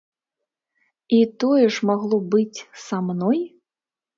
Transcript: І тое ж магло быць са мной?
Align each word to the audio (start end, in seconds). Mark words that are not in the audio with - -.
І 1.17 1.19
тое 1.43 1.65
ж 1.75 1.85
магло 1.91 2.17
быць 2.33 2.59
са 2.85 2.97
мной? 3.11 3.39